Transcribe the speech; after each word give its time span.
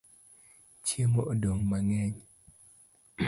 Chiemo 0.85 1.21
odong 1.31 1.59
mangeny 1.69 2.15